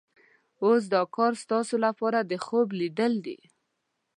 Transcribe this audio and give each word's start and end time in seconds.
اوس 0.63 0.83
دا 0.93 1.01
کار 1.15 1.33
ستاسو 1.43 1.75
لپاره 1.85 2.19
د 2.29 2.31
خوب 2.45 2.67
لیدل 2.79 3.13
دي. 3.25 3.39